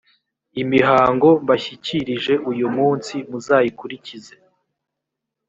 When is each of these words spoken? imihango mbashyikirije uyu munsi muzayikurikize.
imihango 0.61 1.29
mbashyikirije 1.43 2.33
uyu 2.51 2.67
munsi 2.75 3.15
muzayikurikize. 3.29 4.33